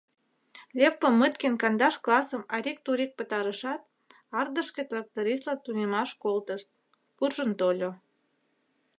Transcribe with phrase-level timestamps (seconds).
[0.77, 3.81] Лев Помыткин кандаш классым арик-турик пытарышат,
[4.39, 6.67] Ардышке трактористлан тунемаш колтышт—
[7.17, 7.91] куржын тольо.